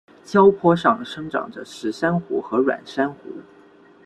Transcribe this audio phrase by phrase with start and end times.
[0.25, 3.19] 礁坡上生长着石珊瑚和软珊瑚。